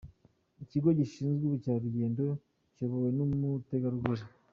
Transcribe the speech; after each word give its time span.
Ikigo 0.63 0.89
gishinzwe 0.99 1.43
ubukerarugendo 1.45 2.23
kiyobowe 2.73 3.09
n'umutegarugori. 3.17 4.23